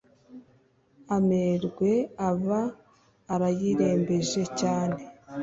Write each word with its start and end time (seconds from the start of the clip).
amerwe 1.17 1.91
aba 2.29 2.61
arayirembeje 3.33 4.41
cyane 4.59 5.01